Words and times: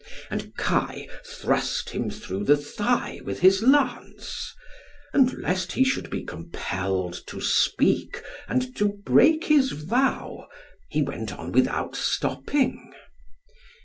And 0.31 0.55
Kai 0.57 1.07
thrust 1.23 1.91
him 1.91 2.09
through 2.09 2.45
the 2.45 2.57
thigh 2.57 3.21
with 3.23 3.41
his 3.41 3.61
lance. 3.61 4.51
And 5.13 5.31
lest 5.33 5.73
he 5.73 5.83
should 5.83 6.09
be 6.09 6.23
compelled 6.23 7.21
to 7.27 7.39
speak, 7.39 8.23
and 8.47 8.75
to 8.77 8.87
break 8.93 9.43
his 9.43 9.73
vow, 9.73 10.47
he 10.89 11.03
went 11.03 11.31
on 11.33 11.51
without 11.51 11.95
stopping. 11.95 12.91